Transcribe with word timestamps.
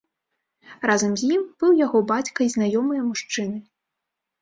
Разам 0.91 1.11
з 1.23 1.29
ім 1.35 1.45
быў 1.65 1.71
яго 1.85 2.03
бацька 2.15 2.39
і 2.49 2.51
знаёмыя 2.57 3.01
мужчыны. 3.15 3.57